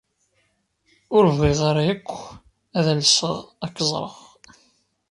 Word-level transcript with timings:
Ur 1.15 1.23
bɣiɣ 1.37 1.59
ara 1.69 1.83
akk 1.93 2.09
ad 2.77 2.87
alseɣ 2.93 3.35
ad 3.63 3.71
k-ẓreɣ. 3.75 4.15